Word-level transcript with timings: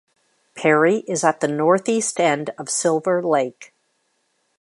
Perry 0.55 1.01
is 1.07 1.23
at 1.23 1.41
the 1.41 1.47
northeast 1.47 2.19
end 2.19 2.49
of 2.57 2.71
Silver 2.71 3.21
Lake. 3.21 3.71